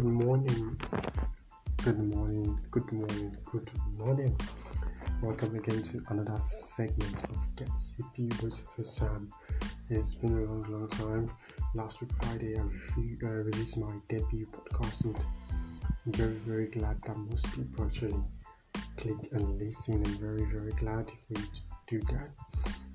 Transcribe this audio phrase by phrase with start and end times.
[0.00, 0.80] Good morning,
[1.84, 4.40] good morning, good morning, good morning.
[5.20, 9.28] Welcome again to another segment of Get CP with First Time.
[9.90, 11.30] It's been a long, long time.
[11.74, 12.62] Last week, Friday, I
[12.96, 15.22] re- uh, released my debut podcast, and
[16.06, 18.16] I'm very, very glad that most people actually
[18.96, 20.02] click and listen.
[20.06, 21.44] I'm very, very glad if we
[21.88, 22.30] do that.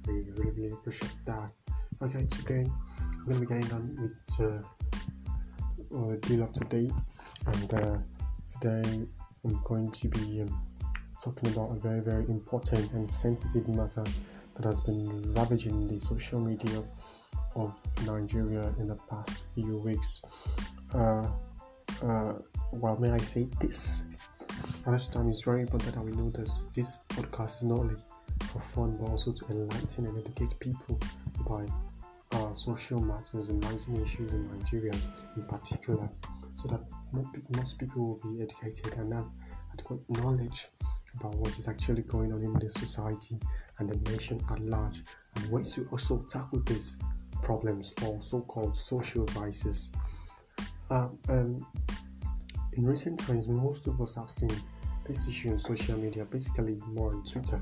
[0.07, 1.51] We really, really appreciate that.
[2.01, 2.65] Okay, today
[3.27, 4.49] I'm to be getting on with.
[4.49, 4.65] Uh,
[5.94, 6.91] uh, deal of today,
[7.48, 7.98] and uh,
[8.48, 9.05] today
[9.43, 10.63] I'm going to be um,
[11.21, 14.03] talking about a very, very important and sensitive matter
[14.55, 16.84] that has been ravaging the social media
[17.55, 20.21] of Nigeria in the past few weeks.
[20.93, 21.27] Uh,
[22.04, 22.34] uh,
[22.71, 24.04] well, may I say this?
[24.88, 26.63] This time, it's very important that we know this.
[26.73, 27.95] This podcast is not only
[28.52, 30.99] for fun but also to enlighten and educate people
[31.40, 31.67] about
[32.57, 34.93] social matters and rising issues in Nigeria
[35.35, 36.09] in particular,
[36.53, 36.81] so that
[37.55, 39.27] most people will be educated and have
[39.73, 40.67] adequate knowledge
[41.20, 43.37] about what is actually going on in the society
[43.79, 45.03] and the nation at large,
[45.35, 46.97] and ways to also tackle these
[47.41, 49.91] problems or so-called social vices.
[50.90, 51.65] Uh, um,
[52.73, 54.51] in recent times, most of us have seen
[55.07, 57.62] this issue on social media, basically more on Twitter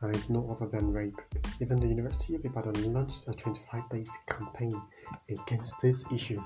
[0.00, 1.20] and is no other than rape.
[1.60, 4.72] Even the University of Ibadan launched a 25 days campaign
[5.28, 6.42] against this issue.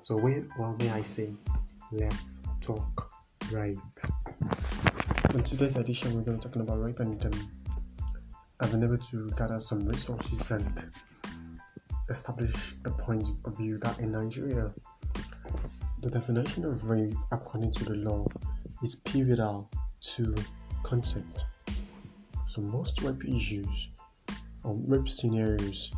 [0.00, 1.34] So, where, well, may I say,
[1.92, 3.10] let's talk
[3.52, 3.78] rape.
[5.34, 7.50] In today's edition, we're going to be talking about rape, and um,
[8.60, 10.90] I've been able to gather some resources and
[12.10, 14.72] establish a point of view that in Nigeria,
[16.00, 18.26] the definition of rape, according to the law,
[18.82, 20.34] is pivotal to
[20.82, 21.44] consent.
[22.52, 23.88] So most rape issues
[24.62, 25.90] or rape scenarios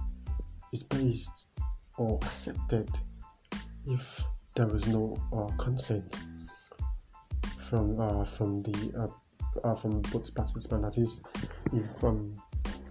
[0.72, 1.46] is based
[1.98, 2.88] or accepted
[3.88, 4.22] if
[4.54, 6.16] there was no uh, consent
[7.58, 10.96] from uh, from the uh, uh from both participants.
[10.96, 11.22] That is,
[11.72, 12.32] if um,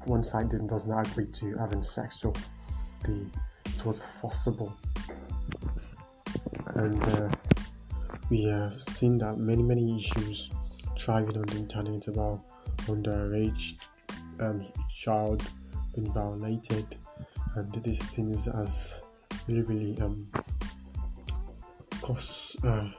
[0.03, 2.33] one side does not agree to having sex, so
[3.05, 3.25] the
[3.65, 4.77] it was forcible,
[6.75, 7.29] and uh,
[8.29, 10.49] we have seen that many many issues
[10.99, 12.41] thriving on the internet about
[12.87, 13.75] underage
[14.39, 15.43] um, child
[15.95, 16.85] being violated,
[17.55, 18.97] and these things has
[19.47, 20.27] really, really um,
[22.01, 22.89] cause uh,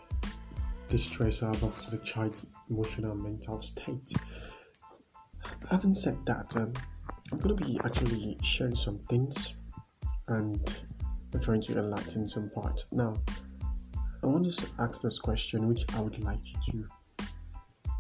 [0.89, 4.13] distress to the child's emotional and mental state.
[5.71, 6.73] Having said that, um,
[7.33, 9.55] I'm going to be actually sharing some things
[10.29, 10.83] and
[11.33, 12.85] I'm trying to enlighten some parts.
[12.93, 13.15] Now,
[14.23, 17.29] I want to ask this question, which I would like you to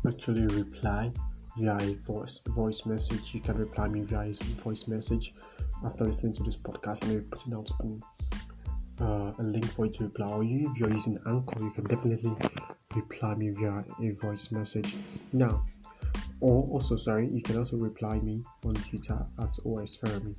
[0.06, 1.12] actually reply
[1.56, 3.34] via a voice voice message.
[3.34, 4.32] You can reply me via
[4.62, 5.34] voice message
[5.84, 7.04] after listening to this podcast.
[7.04, 8.02] I'm putting out um,
[9.00, 10.30] uh, a link for you to reply.
[10.30, 12.36] Or you, if you're using Anchor, you can definitely
[12.94, 14.96] reply me via a voice message.
[15.32, 15.64] Now,
[16.40, 20.34] or also sorry, you can also reply me on Twitter at osfermi.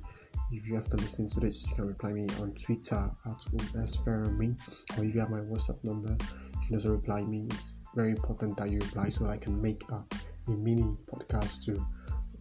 [0.52, 3.40] If you after listening to this, you can reply me on Twitter at
[3.74, 4.56] osfermi,
[4.96, 7.46] or if you have my WhatsApp number, you can also reply me.
[7.50, 10.04] It's very important that you reply so I can make a
[10.48, 11.84] a mini podcast to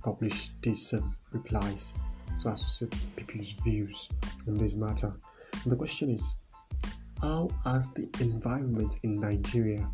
[0.03, 1.93] publish these um, replies
[2.35, 4.09] so as to see people's views
[4.47, 5.13] on this matter.
[5.63, 6.35] And the question is
[7.21, 9.89] how has the environment in Nigeria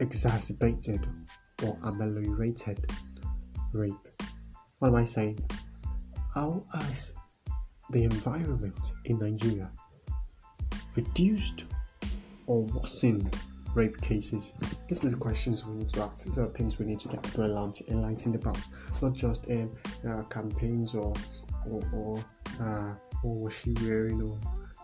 [0.00, 1.06] exacerbated
[1.64, 2.90] or ameliorated
[3.72, 4.08] rape?
[4.78, 5.38] What am I saying?
[6.34, 7.12] How has
[7.90, 9.70] the environment in Nigeria
[10.94, 11.64] reduced
[12.46, 13.36] or worsened
[13.74, 14.54] rape cases?
[14.88, 16.24] This is questions we need to ask.
[16.24, 18.58] These are things we need to get people enlightened about,
[19.02, 19.70] not just um,
[20.08, 21.12] uh, campaigns or
[21.70, 22.24] or, or
[22.60, 24.38] uh, what was she wearing or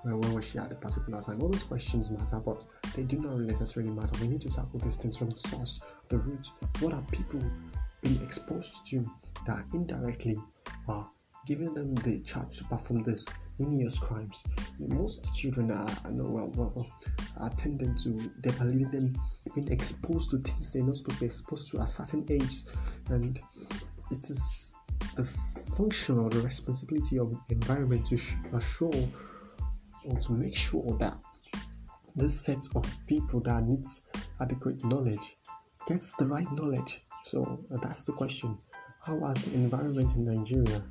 [0.07, 1.41] uh, where was she at a particular time.
[1.41, 2.65] All those questions matter, but
[2.95, 4.17] they do not necessarily matter.
[4.21, 6.51] We need to tackle these things from the source, the root.
[6.81, 7.43] What are people
[8.03, 9.05] being exposed to
[9.47, 10.37] that indirectly
[10.89, 11.09] are
[11.47, 13.29] giving them the charge to perform this
[13.59, 14.45] heinous crimes.
[14.79, 16.87] Most children are, well, well,
[17.41, 19.15] are tending to they're them
[19.55, 22.63] being exposed to things they're not supposed to be exposed to at certain age,
[23.11, 23.41] and
[24.11, 24.73] it is
[25.17, 25.25] the
[25.77, 28.19] function or the responsibility of the environment to
[28.53, 29.09] assure
[30.05, 31.17] or to make sure that
[32.17, 34.03] this set of people that needs
[34.41, 35.37] adequate knowledge
[35.87, 37.05] gets the right knowledge.
[37.25, 38.59] So uh, that's the question:
[39.01, 40.83] How has the environment in Nigeria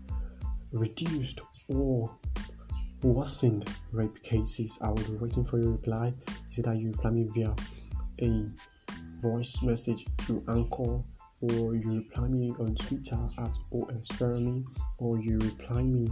[0.71, 2.12] reduced or
[3.03, 4.79] worsened rape cases.
[4.81, 6.13] I will be waiting for your reply.
[6.50, 7.53] Is it that you reply me via
[8.21, 8.51] a
[9.21, 11.03] voice message through Anchor,
[11.41, 14.63] or you reply me on Twitter at osfermi,
[15.00, 16.07] or you reply me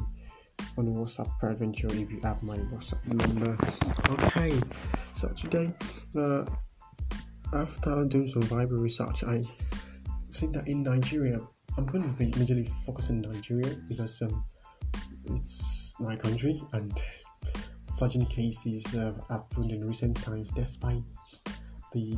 [0.77, 3.57] on WhatsApp peradventure if you have my WhatsApp number.
[4.25, 4.59] Okay,
[5.13, 5.73] so today,
[6.17, 6.45] uh,
[7.53, 9.41] after doing some Bible research, I
[10.33, 11.39] think that in Nigeria,
[11.77, 14.43] I'm going to be majorly focus on Nigeria because um,
[15.35, 17.01] it's my country and
[17.87, 21.03] certain cases have happened in recent times despite
[21.93, 22.17] the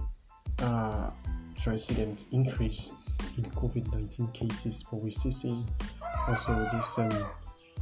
[0.60, 1.10] uh,
[1.58, 2.92] transient increase
[3.38, 5.68] in COVID-19 cases, but we're still seeing
[6.28, 7.12] also this um,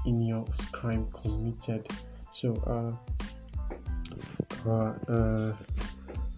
[0.05, 1.87] heinous crime committed.
[2.31, 5.57] So, uh, uh, uh,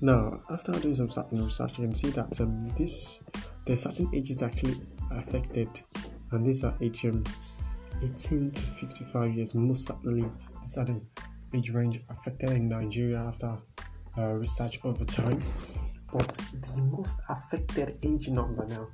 [0.01, 3.21] now after doing some certain research, you can see that um, this
[3.65, 4.75] there are certain ages actually
[5.11, 5.69] affected,
[6.31, 7.23] and these are age um,
[8.03, 9.55] 18 to 55 years.
[9.55, 10.29] Most certainly,
[10.61, 11.01] these are the
[11.53, 13.57] age range affected in Nigeria after
[14.17, 15.41] uh, research over time.
[16.11, 18.87] But the most affected age number now,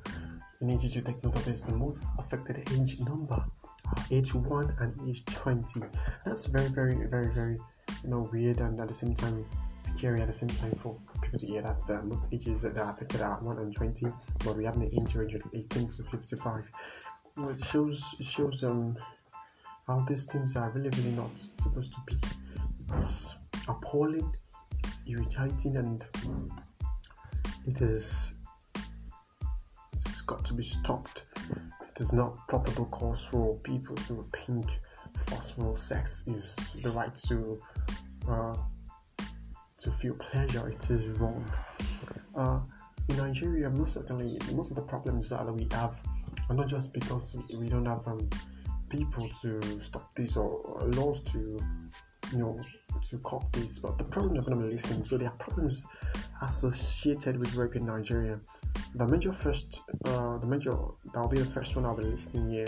[0.62, 1.64] you need you to take note of this.
[1.64, 5.82] The most affected age number are age one and age 20.
[6.26, 7.58] That's very, very, very, very,
[8.04, 9.46] you know, weird and at the same time
[9.80, 12.92] scary at the same time for people to hear that uh, most ages that are
[12.92, 14.08] affected are 1 and 20,
[14.44, 16.70] but we have an age range of 18 to 55.
[17.38, 18.98] It shows it shows um
[19.88, 22.16] how these things are really really not supposed to be.
[22.90, 23.36] It's
[23.68, 24.34] appalling,
[24.84, 26.06] it's irritating, and
[27.66, 28.34] it is
[29.94, 31.26] it's got to be stopped.
[31.90, 34.66] It is not probable cause for people to think
[35.28, 37.58] forceful sex is the right to
[38.28, 38.56] uh,
[39.80, 40.68] to feel pleasure.
[40.68, 41.44] It is wrong.
[42.36, 42.60] Uh,
[43.10, 46.00] in Nigeria, most certainly, most of the problems that we have
[46.50, 48.28] are not just because we, don't have um,
[48.90, 51.60] people to stop this or, laws to,
[52.32, 52.60] you know,
[53.10, 55.04] to cop this, but the problem to be listening.
[55.04, 55.86] So there are problems
[56.42, 58.40] associated with rape in Nigeria.
[58.96, 60.76] The major first, uh, the major
[61.14, 62.68] that'll be the first one I'll be listening here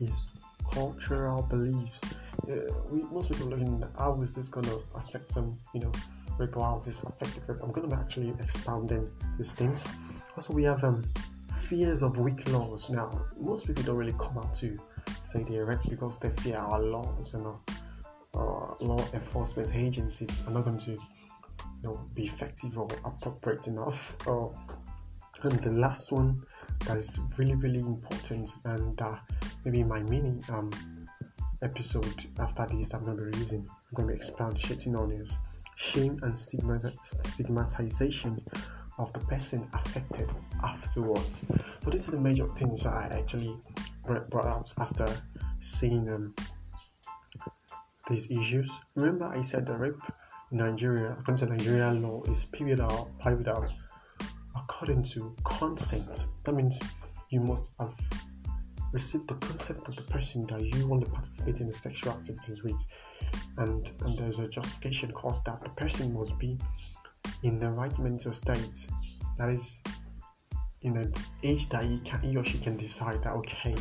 [0.00, 0.26] is
[0.72, 2.00] cultural beliefs.
[2.48, 5.92] Uh, we most people looking how is this to affect them, you know,
[6.38, 7.42] rape how this affected.
[7.62, 9.86] I'm to be actually expounding these things.
[10.36, 11.04] Also, we have um,
[11.64, 12.90] fears of weak laws.
[12.90, 14.78] Now, most people don't really come out to
[15.22, 17.60] say they're because they fear our laws and our
[18.34, 20.98] uh, law enforcement agencies are not going to you
[21.82, 24.16] know, be effective or appropriate enough.
[24.26, 24.48] Uh,
[25.42, 26.42] and the last one
[26.86, 29.16] that is really, really important and uh,
[29.64, 30.70] maybe my mini um,
[31.62, 35.38] episode after this I'm going to be releasing, I'm going to expand shitting on is
[35.76, 38.40] shame and stigmatization
[38.98, 40.30] of the person affected
[40.62, 41.42] afterwards.
[41.82, 43.56] So these are the major things that I actually
[44.06, 45.06] brought out after
[45.60, 46.34] seeing um,
[48.08, 48.70] these issues.
[48.94, 50.00] Remember, I said the rape
[50.52, 53.68] in Nigeria, according to Nigerian law, is pivotal, pivotal
[54.56, 56.26] according to consent.
[56.44, 56.78] That means
[57.30, 57.94] you must have
[58.92, 62.62] received the consent of the person that you want to participate in the sexual activities
[62.62, 62.80] with,
[63.58, 66.58] and and there's a justification cause that the person must be
[67.44, 68.86] in the right mental state.
[69.38, 69.78] That is
[70.82, 73.74] in an age that he can he or she can decide that okay,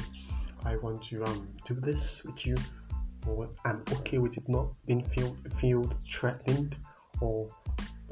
[0.65, 2.55] I want to um do this with you
[3.27, 6.75] or I'm okay with it not being feel feel threatened
[7.21, 7.47] or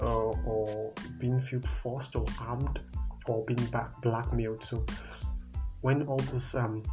[0.02, 2.80] uh, or being feel forced or harmed
[3.28, 4.64] or being back blackmailed.
[4.64, 4.86] So
[5.82, 6.84] when all those um,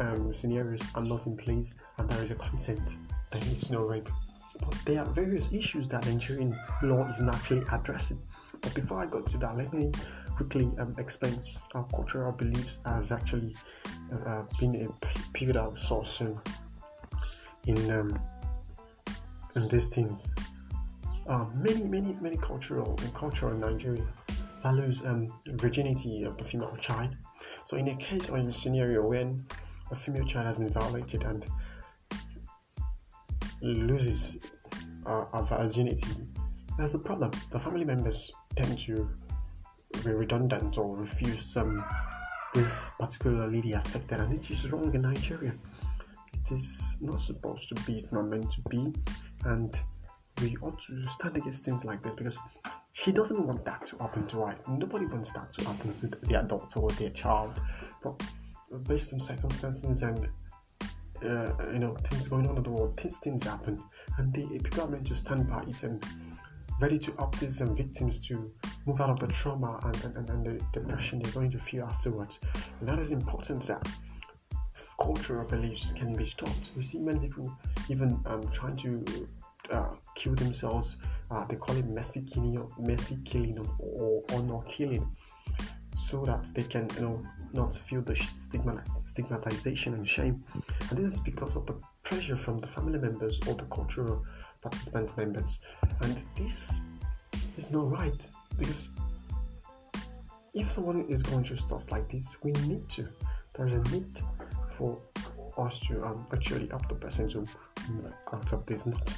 [0.00, 2.96] um, scenarios are not in place and there is a consent,
[3.30, 4.08] then it's no rape.
[4.62, 8.20] But there are various issues that Nigerian law is not actually addressing.
[8.60, 9.90] But before I go to that, let me
[10.36, 11.38] quickly um, explain
[11.72, 13.54] how cultural beliefs has actually
[14.12, 16.38] uh, uh been a pivotal source in
[17.66, 18.18] in, um,
[19.56, 20.30] in these things.
[21.28, 24.04] Uh, many, many, many cultural and cultural in Nigeria
[24.62, 27.16] values um, virginity of the female child.
[27.64, 29.44] So, in a case or in a scenario when
[29.90, 31.44] a female child has been violated and
[33.60, 34.36] loses
[35.06, 36.16] uh, a virginity,
[36.76, 37.30] there's a problem.
[37.50, 39.08] The family members tend to
[40.04, 41.84] be redundant or refuse um,
[42.54, 45.54] this particular lady affected, and it is wrong in Nigeria
[46.42, 48.92] it is not supposed to be, it's not meant to be,
[49.44, 49.78] and
[50.40, 52.38] we ought to stand against things like this because
[52.92, 54.56] she doesn't want that to happen to her.
[54.68, 57.54] Nobody wants that to happen to their adult or their child,
[58.02, 58.20] but
[58.88, 60.28] based on circumstances and
[61.24, 63.82] uh, you know things going on in the world, these things happen,
[64.18, 66.04] and the people are meant to stand by it and
[66.80, 68.50] ready to help these um, victims to
[68.86, 72.40] move out of the trauma and, and, and the depression they're going to feel afterwards.
[72.80, 73.86] And that is important that
[75.00, 76.70] cultural beliefs can be stopped.
[76.76, 77.56] We see many people
[77.88, 79.28] even um, trying to
[79.70, 80.96] uh, kill themselves.
[81.30, 85.08] Uh, they call it messy killing, messy killing or honor killing,
[85.96, 90.44] so that they can you know not feel the stigma, stigmatization and shame.
[90.90, 91.74] And this is because of the
[92.12, 94.22] pressure from the family members or the cultural
[94.60, 95.62] participant members.
[96.02, 96.80] And this
[97.56, 98.28] is not right
[98.58, 98.90] because
[100.52, 103.08] if someone is going to stuff like this, we need to.
[103.54, 104.20] There's a need
[104.76, 104.98] for
[105.56, 107.46] us to um, actually help the person to
[108.32, 109.14] out of this, not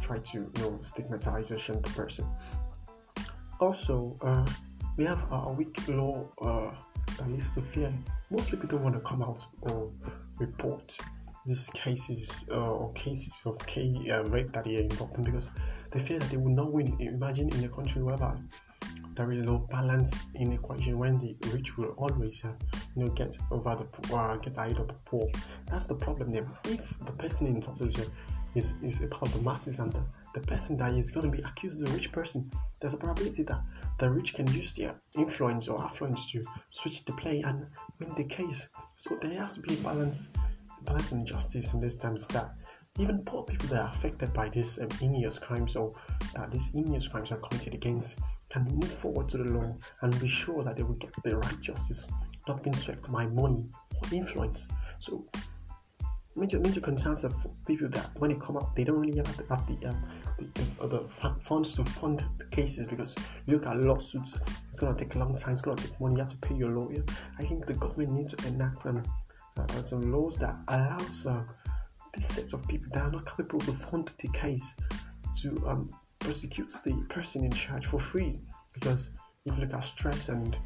[0.00, 2.26] try to you know stigmatization the person.
[3.60, 4.46] Also, uh,
[4.96, 6.70] we have a weak law uh,
[7.18, 7.92] that leads to fear.
[8.30, 9.90] Most people don't want to come out or
[10.38, 10.96] report
[11.46, 14.88] these cases uh, or cases of K, uh, rape that are in
[15.22, 15.50] because
[15.90, 16.96] they fear that they will not win.
[17.00, 18.16] Imagine in a country where
[19.14, 22.52] there is no balance in equation when the rich will always uh,
[22.96, 25.28] you know get over the poor, uh, get ahead of the poor.
[25.66, 26.46] That's the problem there.
[26.64, 28.04] If the person involved is, uh,
[28.54, 30.02] is, part of the masses and the,
[30.34, 33.42] the person that is going to be accused is a rich person, there's a probability
[33.44, 33.60] that
[33.98, 37.66] the rich can use their influence or affluence to switch the play and
[37.98, 38.68] win the case.
[38.96, 40.30] So there has to be a balance,
[40.84, 42.54] balance and justice in this times that
[42.98, 45.92] even poor people that are affected by these um, heinous crimes or
[46.36, 48.18] uh, these heinous crimes are committed against
[48.50, 51.60] can move forward to the law and be sure that they will get the right
[51.60, 52.06] justice,
[52.48, 54.66] not being swept by money or influence.
[54.98, 55.24] So,
[56.36, 57.34] major major concerns of
[57.66, 60.04] people that when they come up, they don't really have the, have the, um,
[60.38, 63.14] the, the, funds to fund the cases because
[63.46, 66.30] look at lawsuits, it's gonna take a long time, it's gonna take money, you have
[66.30, 67.04] to pay your lawyer.
[67.38, 69.02] I think the government needs to enact um,
[69.58, 71.42] uh, some laws that allows uh,
[72.14, 74.74] this set of people that are not capable to fund the case
[75.40, 78.38] to um, prosecutes the person in charge for free
[78.74, 79.10] because
[79.46, 80.56] if you look at stress and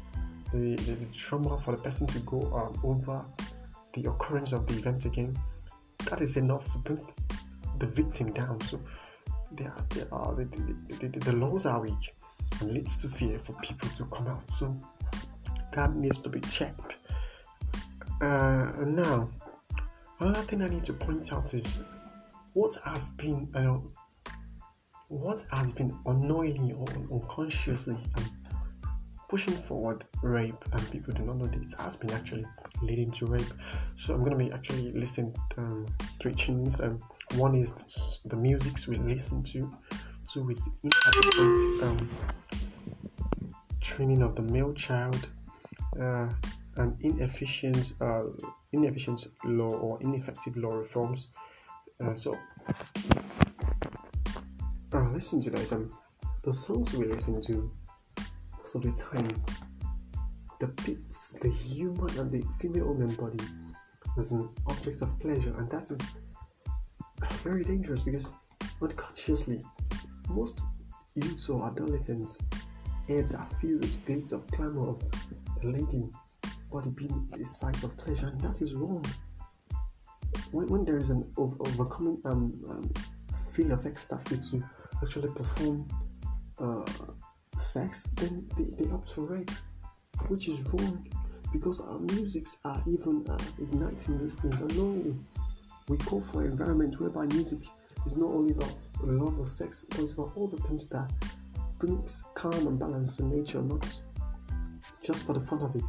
[0.51, 3.23] the, the, the trauma for the person to go um, over
[3.93, 5.37] the occurrence of the event again,
[6.09, 7.05] that is enough to bring
[7.79, 8.59] the victim down.
[8.61, 8.79] So
[9.51, 12.15] they are, they are, the, the, the laws are weak
[12.59, 14.51] and leads to fear for people to come out.
[14.51, 14.77] So
[15.73, 16.94] that needs to be checked.
[18.25, 19.29] Uh, now,
[20.19, 21.81] another thing I need to point out is
[22.53, 23.77] what has been uh,
[25.09, 28.25] what has been unknowingly or unconsciously um,
[29.29, 32.47] pushing forward rape and people do not know that it has been actually
[32.81, 33.53] leading to rape.
[33.95, 35.85] So i'm going to be actually listening um,
[36.19, 36.97] three things um,
[37.35, 39.71] one is the musics we listen to
[40.33, 42.09] two the inadequate um,
[43.81, 45.27] training of the male child.
[46.01, 46.27] Uh,
[46.77, 48.23] and inefficient uh,
[48.73, 51.27] inefficient law or ineffective law reforms
[52.03, 52.37] uh, so
[54.93, 55.71] uh, listen to this.
[55.71, 55.93] Um,
[56.43, 57.71] the songs we listen to
[58.57, 59.29] most of the time,
[60.59, 63.43] the beats, the human and the female human body
[64.17, 66.19] is an object of pleasure, and that is
[67.43, 68.29] very dangerous because
[68.81, 69.61] unconsciously,
[70.29, 70.59] most
[71.15, 72.39] youths or adolescents'
[73.07, 75.03] heads are filled with glitz of clamor of
[75.61, 76.03] the lady
[76.71, 79.03] body being the site of pleasure, and that is wrong.
[80.51, 82.93] When, when there is an over, overcoming um, um,
[83.53, 84.63] feel of ecstasy to
[85.01, 85.87] actually perform
[86.59, 86.85] uh,
[87.57, 89.51] sex, then they, they opt for rape,
[90.27, 91.07] which is wrong
[91.51, 95.15] because our musics are even uh, igniting these things unknowingly.
[95.87, 97.59] We call for an environment whereby music
[98.05, 101.09] is not only about love of sex, but it's about all the things that
[101.79, 104.01] brings calm and balance to nature, not
[105.03, 105.85] just for the fun of it.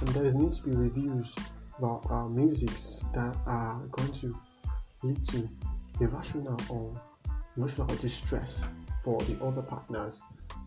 [0.00, 1.34] And there is need to be reviews
[1.78, 4.36] about our musics that are going to
[5.02, 5.48] lead to
[6.00, 7.00] irrational or
[7.56, 8.66] emotional distress
[9.02, 10.22] for the other partners,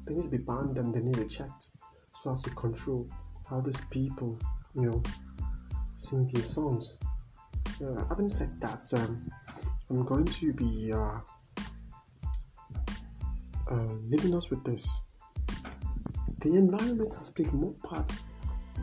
[0.06, 1.68] they need to be banned and they need to be checked
[2.12, 3.10] so as to control
[3.50, 4.38] how these people,
[4.76, 5.04] you know,
[5.98, 6.98] sing these songs.
[7.84, 9.32] Uh, having said that, um,
[9.90, 11.20] I'm going to be uh,
[13.70, 14.90] uh, leaving us with this.
[16.40, 17.74] The environment has played more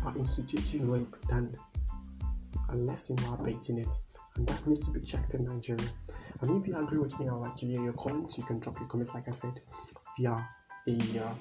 [0.08, 1.54] part by instituting rape than
[2.70, 3.94] a lesson while baiting it,
[4.36, 5.88] and that needs to be checked in Nigeria.
[6.40, 8.38] And if you agree with me, I'd like to hear your comments.
[8.38, 9.60] You can drop your comments, like I said,
[10.18, 10.46] via
[10.86, 11.34] a uh,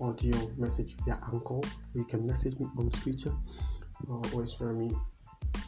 [0.00, 1.60] audio message via Anchor.
[1.94, 3.32] You can message me on Twitter,
[4.58, 4.90] Fermi,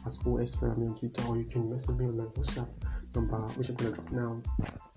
[0.05, 2.69] as OS Fermi on Twitter, or you can message me on my WhatsApp
[3.15, 4.41] number, which I'm to drop now.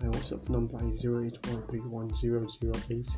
[0.01, 3.17] My WhatsApp number is 08131008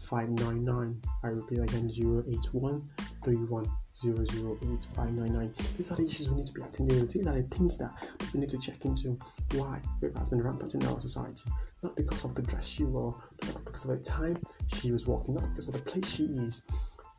[0.00, 1.00] 599.
[1.22, 3.70] I repeat again 08131
[4.02, 7.18] 008 These are the issues we need to be attending to.
[7.18, 7.92] These are the things that
[8.32, 9.18] we need to check into.
[9.52, 11.50] Why rape has been rampant in our society.
[11.82, 14.38] Not because of the dress she wore, not because of the time
[14.74, 16.62] she was walking, not because of the place she is,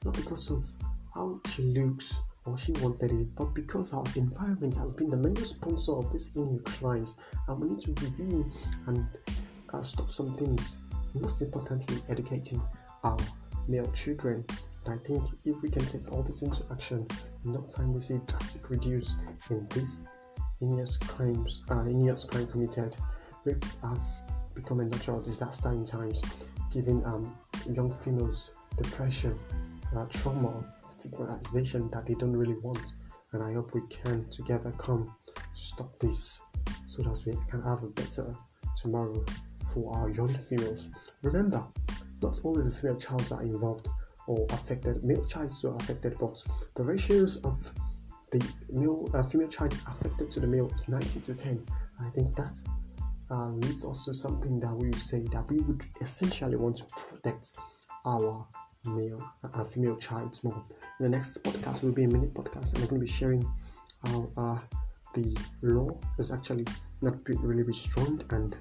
[0.04, 0.66] not because of
[1.14, 5.36] how she looks or she wanted it, but because our environment has been the main
[5.36, 7.16] sponsor of these heinous crimes,
[7.48, 8.52] and we need to review
[8.88, 9.06] and
[9.74, 10.78] uh, stop some things.
[11.14, 12.62] Most importantly, educating
[13.04, 13.18] our
[13.68, 14.46] male children
[14.86, 17.08] and I think if we can take all this into action,
[17.46, 19.16] in no time we see drastic reduce
[19.50, 20.02] in this
[20.60, 22.96] heinous crimes, uh, heinous crime committed.
[23.44, 24.24] Rape has
[24.56, 26.22] become a natural disaster in times,
[26.72, 27.36] giving um,
[27.70, 29.38] young females depression,
[29.96, 32.94] uh, trauma, stigmatization that they don't really want.
[33.34, 36.42] And I hope we can together come to stop this
[36.88, 38.36] so that we can have a better
[38.76, 39.24] tomorrow
[39.74, 40.90] for our young females.
[41.24, 41.66] Remember,
[42.22, 43.88] not only the female child are involved
[44.28, 46.42] or affected, male child are affected, but
[46.76, 47.72] the ratios of
[48.32, 51.66] the male uh, female child affected to the male is 90 to 10.
[52.00, 52.62] I think that
[53.30, 53.52] uh,
[53.86, 57.52] also something that we say that we would essentially want to protect
[58.06, 58.48] our
[58.86, 59.22] male
[59.54, 60.64] uh, female child more.
[61.00, 63.46] In the next podcast will be a minute podcast, and I'm going to be sharing
[64.04, 64.60] how uh,
[65.14, 66.66] the law is actually
[67.02, 68.58] not really be strong and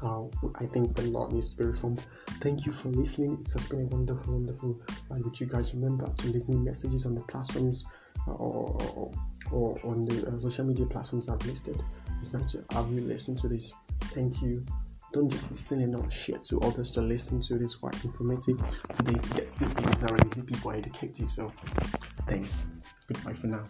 [0.00, 2.04] how I think the law needs to be reformed.
[2.40, 3.38] Thank you for listening.
[3.40, 5.74] It has been a wonderful, wonderful ride with you guys.
[5.74, 7.84] Remember to leave me messages on the platforms
[8.26, 9.12] uh, or, or,
[9.52, 11.82] or, on the uh, social media platforms I've listed.
[12.18, 13.72] It's nice to have you listen to this.
[14.14, 14.64] Thank you.
[15.12, 18.62] Don't just listen and not share to others to listen to this quite informative.
[18.92, 21.30] Today, get CP, not really CP, but educative.
[21.30, 21.52] So,
[22.28, 22.64] thanks.
[23.08, 23.68] Goodbye for now.